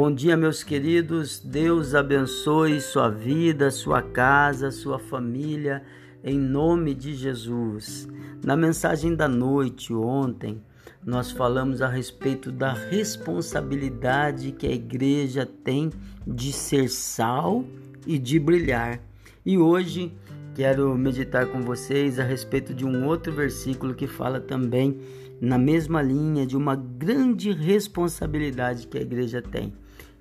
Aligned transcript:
Bom 0.00 0.14
dia, 0.14 0.36
meus 0.36 0.62
queridos. 0.62 1.40
Deus 1.40 1.92
abençoe 1.92 2.80
sua 2.80 3.08
vida, 3.08 3.68
sua 3.68 4.00
casa, 4.00 4.70
sua 4.70 4.96
família, 4.96 5.82
em 6.22 6.38
nome 6.38 6.94
de 6.94 7.16
Jesus. 7.16 8.08
Na 8.44 8.56
mensagem 8.56 9.16
da 9.16 9.26
noite 9.26 9.92
ontem, 9.92 10.62
nós 11.04 11.32
falamos 11.32 11.82
a 11.82 11.88
respeito 11.88 12.52
da 12.52 12.72
responsabilidade 12.72 14.52
que 14.52 14.68
a 14.68 14.72
igreja 14.72 15.44
tem 15.44 15.90
de 16.24 16.52
ser 16.52 16.88
sal 16.88 17.64
e 18.06 18.20
de 18.20 18.38
brilhar. 18.38 19.00
E 19.44 19.58
hoje 19.58 20.12
quero 20.54 20.96
meditar 20.96 21.46
com 21.46 21.60
vocês 21.62 22.20
a 22.20 22.22
respeito 22.22 22.72
de 22.72 22.84
um 22.84 23.04
outro 23.04 23.32
versículo 23.32 23.96
que 23.96 24.06
fala 24.06 24.38
também 24.38 25.00
na 25.40 25.58
mesma 25.58 26.02
linha 26.02 26.46
de 26.46 26.56
uma 26.56 26.74
grande 26.74 27.52
responsabilidade 27.52 28.86
que 28.86 28.98
a 28.98 29.02
igreja 29.02 29.40
tem 29.40 29.72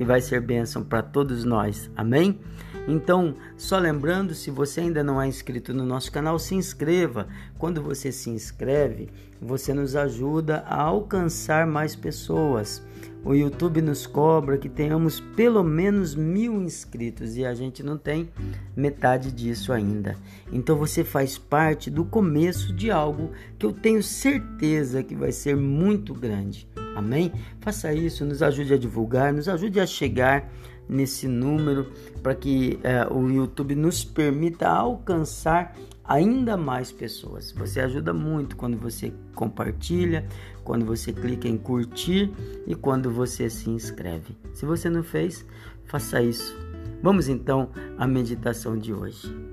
e 0.00 0.04
vai 0.04 0.22
ser 0.22 0.40
bênção 0.40 0.82
para 0.82 1.02
todos 1.02 1.44
nós. 1.44 1.90
Amém? 1.94 2.40
Então, 2.88 3.36
só 3.56 3.78
lembrando, 3.78 4.34
se 4.34 4.50
você 4.50 4.80
ainda 4.80 5.04
não 5.04 5.20
é 5.20 5.28
inscrito 5.28 5.74
no 5.74 5.84
nosso 5.84 6.10
canal, 6.10 6.38
se 6.38 6.54
inscreva. 6.54 7.28
Quando 7.58 7.82
você 7.82 8.10
se 8.10 8.30
inscreve, 8.30 9.10
você 9.40 9.74
nos 9.74 9.94
ajuda 9.94 10.64
a 10.66 10.80
alcançar 10.82 11.66
mais 11.66 11.94
pessoas. 11.94 12.82
O 13.22 13.34
YouTube 13.34 13.82
nos 13.82 14.06
cobra 14.06 14.56
que 14.56 14.68
tenhamos 14.68 15.20
pelo 15.20 15.62
menos 15.62 16.14
mil 16.14 16.62
inscritos 16.62 17.36
e 17.36 17.44
a 17.44 17.54
gente 17.54 17.82
não 17.82 17.98
tem 17.98 18.30
metade 18.74 19.30
disso 19.30 19.74
ainda. 19.74 20.16
Então 20.50 20.74
você 20.76 21.04
faz 21.04 21.36
parte 21.36 21.90
do 21.90 22.06
começo 22.06 22.72
de 22.72 22.90
algo 22.90 23.30
que 23.58 23.66
eu 23.66 23.72
tenho 23.72 24.02
certeza 24.02 25.02
que 25.02 25.14
vai 25.14 25.32
ser 25.32 25.54
muito 25.54 26.14
grande. 26.14 26.66
Amém? 26.96 27.32
Faça 27.60 27.92
isso, 27.92 28.24
nos 28.24 28.42
ajude 28.42 28.74
a 28.74 28.78
divulgar, 28.78 29.32
nos 29.32 29.48
ajude 29.48 29.80
a 29.80 29.86
chegar 29.86 30.50
nesse 30.88 31.28
número 31.28 31.92
para 32.22 32.34
que 32.34 32.78
é, 32.82 33.06
o 33.06 33.28
YouTube 33.28 33.74
nos 33.76 34.04
permita 34.04 34.68
alcançar 34.68 35.74
ainda 36.04 36.56
mais 36.56 36.90
pessoas. 36.90 37.52
Você 37.52 37.80
ajuda 37.80 38.12
muito 38.12 38.56
quando 38.56 38.76
você 38.76 39.12
compartilha, 39.34 40.26
quando 40.64 40.84
você 40.84 41.12
clica 41.12 41.46
em 41.46 41.56
curtir 41.56 42.32
e 42.66 42.74
quando 42.74 43.10
você 43.10 43.48
se 43.48 43.70
inscreve. 43.70 44.36
Se 44.52 44.66
você 44.66 44.90
não 44.90 45.04
fez, 45.04 45.46
faça 45.86 46.20
isso. 46.20 46.56
Vamos 47.02 47.28
então 47.28 47.70
à 47.96 48.06
meditação 48.06 48.76
de 48.76 48.92
hoje. 48.92 49.49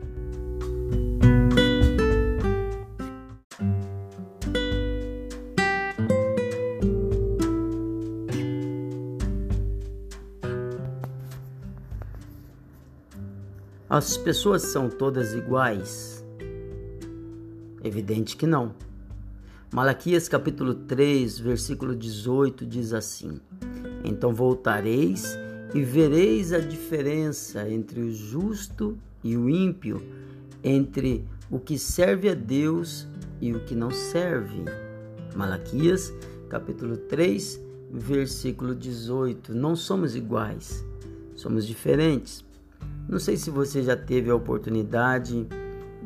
As 13.97 14.15
pessoas 14.15 14.61
são 14.61 14.89
todas 14.89 15.33
iguais? 15.33 16.23
Evidente 17.83 18.37
que 18.37 18.45
não. 18.45 18.75
Malaquias 19.73 20.29
capítulo 20.29 20.75
3, 20.75 21.39
versículo 21.39 21.95
18 21.95 22.63
diz 22.63 22.93
assim: 22.93 23.41
Então 24.03 24.35
voltareis 24.35 25.35
e 25.73 25.81
vereis 25.81 26.53
a 26.53 26.59
diferença 26.59 27.67
entre 27.67 28.01
o 28.01 28.13
justo 28.13 28.95
e 29.23 29.35
o 29.35 29.49
ímpio, 29.49 29.99
entre 30.63 31.27
o 31.49 31.57
que 31.57 31.79
serve 31.79 32.29
a 32.29 32.35
Deus 32.35 33.07
e 33.41 33.51
o 33.51 33.61
que 33.61 33.73
não 33.73 33.89
serve. 33.89 34.63
Malaquias 35.35 36.13
capítulo 36.49 36.97
3, 36.97 37.59
versículo 37.91 38.75
18. 38.75 39.55
Não 39.55 39.75
somos 39.75 40.15
iguais, 40.15 40.85
somos 41.33 41.65
diferentes. 41.65 42.45
Não 43.07 43.19
sei 43.19 43.37
se 43.37 43.49
você 43.49 43.81
já 43.81 43.95
teve 43.95 44.29
a 44.29 44.35
oportunidade 44.35 45.47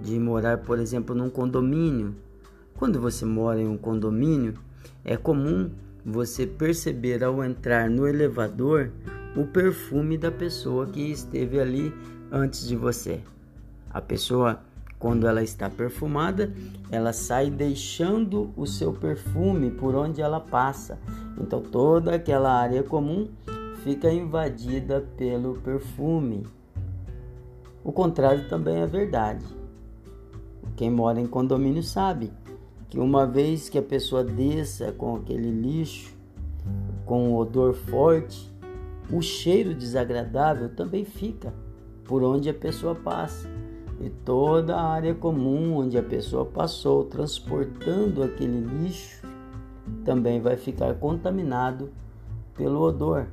de 0.01 0.19
morar, 0.19 0.59
por 0.59 0.79
exemplo, 0.79 1.15
num 1.15 1.29
condomínio. 1.29 2.15
Quando 2.75 2.99
você 2.99 3.25
mora 3.25 3.59
em 3.59 3.67
um 3.67 3.77
condomínio, 3.77 4.53
é 5.03 5.17
comum 5.17 5.71
você 6.05 6.45
perceber 6.45 7.23
ao 7.23 7.43
entrar 7.43 7.89
no 7.89 8.07
elevador 8.07 8.91
o 9.35 9.45
perfume 9.45 10.17
da 10.17 10.31
pessoa 10.31 10.87
que 10.87 11.11
esteve 11.11 11.59
ali 11.59 11.93
antes 12.31 12.67
de 12.67 12.75
você. 12.75 13.21
A 13.89 14.01
pessoa, 14.01 14.61
quando 14.97 15.27
ela 15.27 15.43
está 15.43 15.69
perfumada, 15.69 16.53
ela 16.89 17.13
sai 17.13 17.49
deixando 17.49 18.51
o 18.55 18.65
seu 18.65 18.93
perfume 18.93 19.71
por 19.71 19.95
onde 19.95 20.21
ela 20.21 20.39
passa. 20.39 20.99
Então 21.39 21.61
toda 21.61 22.15
aquela 22.15 22.51
área 22.51 22.83
comum 22.83 23.27
fica 23.83 24.11
invadida 24.11 25.01
pelo 25.17 25.55
perfume. 25.55 26.45
O 27.83 27.91
contrário 27.91 28.47
também 28.47 28.77
é 28.77 28.85
verdade. 28.85 29.45
Quem 30.75 30.89
mora 30.89 31.19
em 31.19 31.27
condomínio 31.27 31.83
sabe 31.83 32.31
que 32.89 32.99
uma 32.99 33.25
vez 33.25 33.69
que 33.69 33.77
a 33.77 33.81
pessoa 33.81 34.23
desça 34.23 34.91
com 34.91 35.15
aquele 35.15 35.49
lixo, 35.49 36.13
com 37.05 37.29
um 37.29 37.35
odor 37.35 37.73
forte, 37.73 38.51
o 39.11 39.21
cheiro 39.21 39.73
desagradável 39.73 40.69
também 40.69 41.05
fica 41.05 41.53
por 42.05 42.23
onde 42.23 42.49
a 42.49 42.53
pessoa 42.53 42.95
passa. 42.95 43.49
E 43.99 44.09
toda 44.09 44.75
a 44.75 44.83
área 44.83 45.13
comum 45.13 45.77
onde 45.77 45.97
a 45.97 46.03
pessoa 46.03 46.45
passou 46.45 47.05
transportando 47.05 48.23
aquele 48.23 48.59
lixo 48.59 49.21
também 50.03 50.41
vai 50.41 50.55
ficar 50.55 50.95
contaminado 50.95 51.89
pelo 52.55 52.81
odor. 52.81 53.27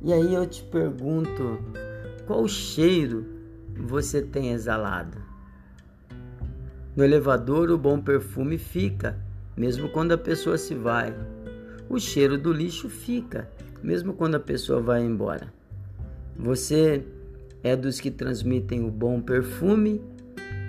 E 0.00 0.12
aí 0.12 0.34
eu 0.34 0.46
te 0.46 0.62
pergunto, 0.62 1.58
qual 2.26 2.42
o 2.42 2.48
cheiro 2.48 3.33
você 3.76 4.22
tem 4.22 4.52
exalado. 4.52 5.18
No 6.96 7.04
elevador, 7.04 7.70
o 7.70 7.78
bom 7.78 8.00
perfume 8.00 8.56
fica, 8.56 9.18
mesmo 9.56 9.88
quando 9.88 10.12
a 10.12 10.18
pessoa 10.18 10.56
se 10.56 10.74
vai. 10.74 11.14
O 11.88 11.98
cheiro 11.98 12.38
do 12.38 12.52
lixo 12.52 12.88
fica, 12.88 13.50
mesmo 13.82 14.14
quando 14.14 14.36
a 14.36 14.40
pessoa 14.40 14.80
vai 14.80 15.02
embora. 15.02 15.52
Você 16.36 17.04
é 17.62 17.76
dos 17.76 18.00
que 18.00 18.10
transmitem 18.10 18.84
o 18.84 18.90
bom 18.90 19.20
perfume 19.20 20.02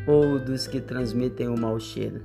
ou 0.08 0.40
dos 0.40 0.68
que 0.68 0.82
transmitem 0.82 1.48
o 1.48 1.60
mau 1.60 1.80
cheiro? 1.80 2.22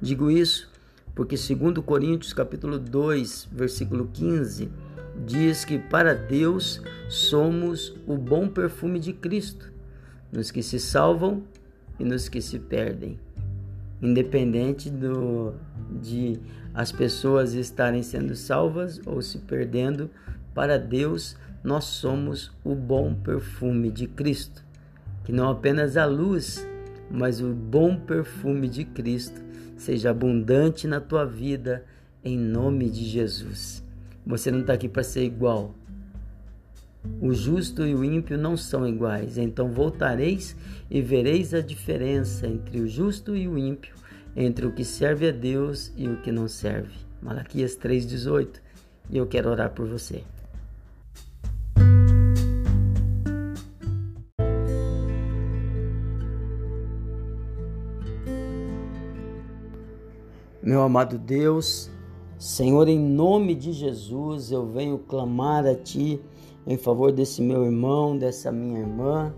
Digo 0.00 0.30
isso 0.30 0.70
porque 1.14 1.36
segundo 1.36 1.82
Coríntios 1.82 2.32
capítulo 2.32 2.78
2, 2.78 3.48
versículo 3.52 4.08
15, 4.12 4.70
diz 5.26 5.64
que 5.64 5.78
para 5.78 6.14
Deus 6.14 6.82
somos 7.08 7.94
o 8.06 8.16
bom 8.16 8.48
perfume 8.48 8.98
de 8.98 9.12
Cristo, 9.12 9.72
nos 10.32 10.50
que 10.50 10.62
se 10.62 10.78
salvam 10.78 11.42
e 11.98 12.04
nos 12.04 12.28
que 12.28 12.40
se 12.40 12.58
perdem. 12.58 13.18
Independente 14.00 14.88
do, 14.88 15.54
de 16.00 16.40
as 16.72 16.90
pessoas 16.90 17.52
estarem 17.52 18.02
sendo 18.02 18.34
salvas 18.34 19.00
ou 19.04 19.20
se 19.20 19.38
perdendo, 19.38 20.10
para 20.54 20.78
Deus 20.78 21.36
nós 21.62 21.84
somos 21.84 22.50
o 22.64 22.74
bom 22.74 23.14
perfume 23.14 23.90
de 23.90 24.06
Cristo. 24.06 24.64
Que 25.24 25.32
não 25.32 25.50
apenas 25.50 25.96
a 25.96 26.06
luz, 26.06 26.66
mas 27.10 27.40
o 27.40 27.52
bom 27.52 27.96
perfume 27.96 28.68
de 28.68 28.84
Cristo 28.84 29.40
seja 29.76 30.10
abundante 30.10 30.86
na 30.86 31.00
tua 31.00 31.26
vida, 31.26 31.84
em 32.24 32.38
nome 32.38 32.88
de 32.88 33.04
Jesus. 33.04 33.82
Você 34.30 34.48
não 34.48 34.60
está 34.60 34.74
aqui 34.74 34.88
para 34.88 35.02
ser 35.02 35.24
igual. 35.24 35.74
O 37.20 37.34
justo 37.34 37.84
e 37.84 37.96
o 37.96 38.04
ímpio 38.04 38.38
não 38.38 38.56
são 38.56 38.86
iguais, 38.86 39.36
então 39.36 39.72
voltareis 39.72 40.54
e 40.88 41.02
vereis 41.02 41.52
a 41.52 41.60
diferença 41.60 42.46
entre 42.46 42.80
o 42.80 42.86
justo 42.86 43.34
e 43.34 43.48
o 43.48 43.58
ímpio, 43.58 43.92
entre 44.36 44.66
o 44.66 44.72
que 44.72 44.84
serve 44.84 45.28
a 45.28 45.32
Deus 45.32 45.92
e 45.96 46.06
o 46.08 46.22
que 46.22 46.30
não 46.30 46.46
serve. 46.46 46.94
Malaquias 47.20 47.76
3,18. 47.76 48.60
E 49.10 49.16
eu 49.16 49.26
quero 49.26 49.50
orar 49.50 49.70
por 49.70 49.88
você. 49.88 50.22
Meu 60.62 60.82
amado 60.82 61.18
Deus, 61.18 61.90
Senhor, 62.40 62.88
em 62.88 62.98
nome 62.98 63.54
de 63.54 63.70
Jesus, 63.70 64.50
eu 64.50 64.64
venho 64.64 64.96
clamar 64.96 65.66
a 65.66 65.74
Ti 65.74 66.18
em 66.66 66.78
favor 66.78 67.12
desse 67.12 67.42
meu 67.42 67.66
irmão, 67.66 68.16
dessa 68.16 68.50
minha 68.50 68.80
irmã. 68.80 69.30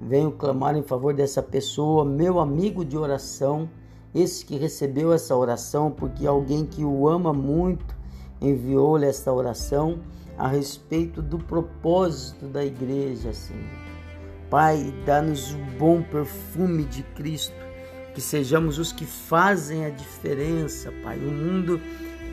Venho 0.00 0.32
clamar 0.32 0.76
em 0.76 0.82
favor 0.82 1.14
dessa 1.14 1.40
pessoa, 1.40 2.04
meu 2.04 2.40
amigo 2.40 2.84
de 2.84 2.98
oração, 2.98 3.70
esse 4.12 4.44
que 4.44 4.56
recebeu 4.56 5.12
essa 5.12 5.36
oração, 5.36 5.92
porque 5.92 6.26
alguém 6.26 6.66
que 6.66 6.84
o 6.84 7.08
ama 7.08 7.32
muito 7.32 7.94
enviou-lhe 8.40 9.06
esta 9.06 9.32
oração 9.32 10.00
a 10.36 10.48
respeito 10.48 11.22
do 11.22 11.38
propósito 11.38 12.48
da 12.48 12.64
igreja, 12.64 13.32
Senhor. 13.32 13.62
Pai, 14.50 14.92
dá-nos 15.06 15.54
o 15.54 15.58
bom 15.78 16.02
perfume 16.02 16.82
de 16.82 17.04
Cristo, 17.14 17.54
que 18.12 18.20
sejamos 18.20 18.80
os 18.80 18.90
que 18.90 19.06
fazem 19.06 19.84
a 19.84 19.90
diferença, 19.90 20.92
Pai. 21.04 21.16
O 21.16 21.30
mundo 21.30 21.80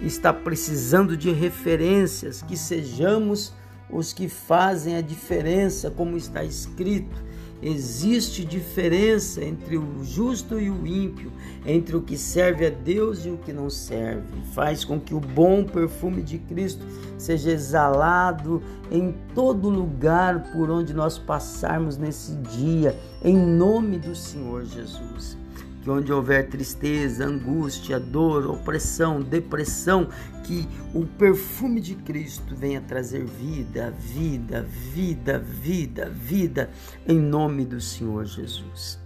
está 0.02 0.34
precisando 0.34 1.16
de 1.16 1.32
referências, 1.32 2.42
que 2.42 2.58
sejamos 2.58 3.54
os 3.90 4.14
que 4.14 4.28
fazem 4.28 4.96
a 4.96 5.02
diferença, 5.02 5.92
como 5.92 6.18
está 6.18 6.44
escrito. 6.44 7.32
Existe 7.62 8.44
diferença 8.44 9.44
entre 9.44 9.78
o 9.78 10.04
justo 10.04 10.60
e 10.60 10.68
o 10.68 10.88
ímpio, 10.88 11.32
entre 11.64 11.96
o 11.96 12.02
que 12.02 12.18
serve 12.18 12.66
a 12.66 12.70
Deus 12.72 13.24
e 13.24 13.30
o 13.30 13.38
que 13.38 13.54
não 13.54 13.70
serve. 13.70 14.24
Faz 14.54 14.84
com 14.84 15.00
que 15.00 15.14
o 15.14 15.20
bom 15.20 15.64
perfume 15.64 16.24
de 16.24 16.40
Cristo 16.40 16.84
seja 17.20 17.52
exalado 17.52 18.64
em 18.90 19.14
todo 19.36 19.70
lugar 19.70 20.52
por 20.52 20.72
onde 20.72 20.92
nós 20.92 21.20
passarmos 21.20 21.98
nesse 21.98 22.34
dia, 22.34 22.98
em 23.24 23.38
nome 23.38 24.00
do 24.00 24.16
Senhor 24.16 24.66
Jesus 24.66 25.41
que 25.82 25.90
onde 25.90 26.14
houver 26.14 26.48
tristeza, 26.48 27.26
angústia, 27.26 28.00
dor, 28.00 28.46
opressão, 28.46 29.20
depressão, 29.20 30.08
que 30.44 30.68
o 30.94 31.06
perfume 31.06 31.82
de 31.82 31.96
Cristo 31.96 32.56
venha 32.56 32.82
trazer 32.82 33.26
vida, 33.26 33.92
vida, 33.92 34.62
vida, 34.62 35.40
vida, 35.40 36.10
vida, 36.10 36.70
em 37.08 37.20
nome 37.20 37.66
do 37.66 37.82
Senhor 37.82 38.26
Jesus. 38.26 39.00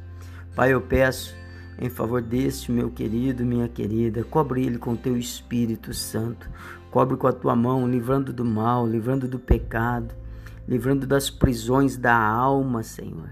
Pai, 0.56 0.74
eu 0.74 0.81
peço 0.81 1.36
em 1.80 1.89
favor 1.89 2.22
deste 2.22 2.72
meu 2.72 2.89
querido, 2.89 3.45
minha 3.45 3.68
querida, 3.68 4.24
cobre 4.24 4.66
ele 4.66 4.77
com 4.77 4.95
teu 4.95 5.18
Espírito 5.18 5.94
Santo, 5.94 6.50
cobre 6.92 7.18
com 7.18 7.27
a 7.27 7.33
tua 7.33 7.56
mão, 7.56 7.88
livrando 7.88 8.31
do 8.31 8.45
mal, 8.45 8.88
livrando 8.88 9.27
do 9.27 9.39
pecado, 9.39 10.13
livrando 10.68 11.06
das 11.06 11.30
prisões 11.30 11.98
da 11.98 12.18
alma, 12.18 12.83
Senhor, 12.83 13.30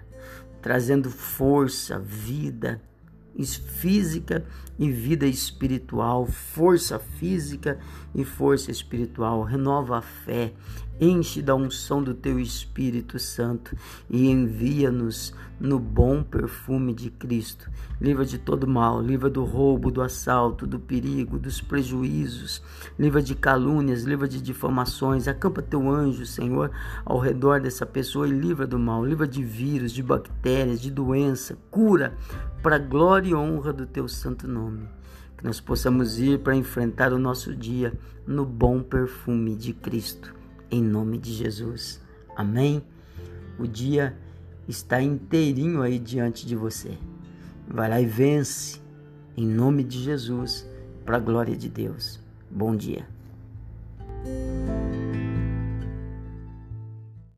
trazendo 0.62 1.10
força, 1.10 2.00
vida, 2.00 2.81
física 3.38 4.45
e 4.77 4.89
vida 4.89 5.25
espiritual, 5.25 6.25
força 6.25 7.00
física 7.00 7.80
e 8.13 8.24
força 8.24 8.71
espiritual. 8.71 9.44
Renova 9.44 9.97
a 9.97 10.01
fé, 10.01 10.53
enche 11.00 11.41
da 11.41 11.56
unção 11.56 12.01
do 12.01 12.13
teu 12.13 12.39
Espírito 12.39 13.19
Santo 13.19 13.75
e 14.09 14.27
envia-nos 14.27 15.33
no 15.59 15.80
bom 15.80 16.24
perfume 16.24 16.94
de 16.94 17.09
Cristo. 17.09 17.69
Livra 18.01 18.25
de 18.25 18.38
todo 18.38 18.68
mal, 18.68 19.01
livra 19.01 19.30
do 19.30 19.44
roubo, 19.44 19.89
do 19.89 20.01
assalto, 20.01 20.68
do 20.68 20.80
perigo, 20.80 21.39
dos 21.39 21.62
prejuízos, 21.62 22.62
livra 23.00 23.21
de 23.21 23.33
calúnias, 23.35 24.03
livra 24.03 24.27
de 24.27 24.41
difamações. 24.41 25.27
Acampa 25.27 25.62
teu 25.62 25.89
anjo, 25.89 26.25
Senhor, 26.25 26.71
ao 27.06 27.19
redor 27.19 27.62
dessa 27.62 27.85
pessoa 27.85 28.27
e 28.27 28.31
livra 28.31 28.68
do 28.68 28.77
mal, 28.77 29.06
livra 29.06 29.27
de 29.27 29.44
vírus, 29.44 29.91
de 29.91 30.03
bactérias, 30.03 30.81
de 30.81 30.91
doença, 30.91 31.57
cura 31.71 32.18
para 32.63 32.77
a 32.77 32.80
glória 32.80 33.30
e 33.30 33.36
honra 33.36 33.74
do 33.74 33.86
teu 33.86 34.07
santo 34.07 34.48
nome. 34.48 34.88
Que 35.38 35.44
nós 35.44 35.60
possamos 35.60 36.18
ir 36.18 36.39
para 36.39 36.56
enfrentar 36.56 37.12
o 37.12 37.19
nosso 37.19 37.54
dia 37.54 37.94
no 38.25 38.45
bom 38.45 38.81
perfume 38.81 39.54
de 39.54 39.74
Cristo, 39.74 40.33
em 40.71 40.81
nome 40.81 41.18
de 41.18 41.33
Jesus. 41.33 42.01
Amém? 42.36 42.81
O 43.60 43.68
dia 43.68 44.15
está 44.68 45.01
inteirinho 45.01 45.81
aí 45.81 46.00
diante 46.00 46.48
de 46.48 46.56
você. 46.56 46.98
Vai 47.68 47.89
lá 47.89 48.00
e 48.00 48.06
vence, 48.06 48.81
em 49.36 49.45
nome 49.45 49.83
de 49.83 50.01
Jesus, 50.01 50.66
para 51.06 51.18
a 51.18 51.19
glória 51.19 51.56
de 51.56 51.68
Deus. 51.68 52.19
Bom 52.50 52.75
dia. 52.75 53.06